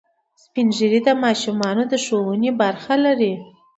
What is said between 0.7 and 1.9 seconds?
ږیری د ماشومانو